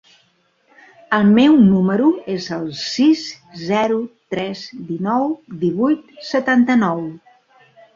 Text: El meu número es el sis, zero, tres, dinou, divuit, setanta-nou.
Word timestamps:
El 1.17 1.29
meu 1.35 1.57
número 1.65 2.09
es 2.37 2.49
el 2.57 2.65
sis, 2.85 3.23
zero, 3.67 4.01
tres, 4.35 4.67
dinou, 4.93 5.33
divuit, 5.67 6.15
setanta-nou. 6.37 7.11